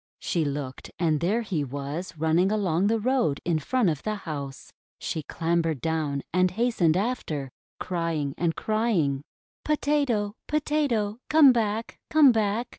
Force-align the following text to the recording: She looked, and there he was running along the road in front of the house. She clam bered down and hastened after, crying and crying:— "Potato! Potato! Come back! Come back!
She 0.17 0.43
looked, 0.43 0.89
and 0.97 1.19
there 1.19 1.43
he 1.43 1.63
was 1.63 2.17
running 2.17 2.51
along 2.51 2.87
the 2.87 2.97
road 2.99 3.39
in 3.45 3.59
front 3.59 3.87
of 3.87 4.01
the 4.01 4.15
house. 4.15 4.73
She 4.97 5.21
clam 5.21 5.61
bered 5.61 5.79
down 5.79 6.23
and 6.33 6.49
hastened 6.49 6.97
after, 6.97 7.51
crying 7.79 8.33
and 8.35 8.55
crying:— 8.55 9.21
"Potato! 9.63 10.33
Potato! 10.47 11.19
Come 11.29 11.51
back! 11.53 11.99
Come 12.09 12.31
back! 12.31 12.67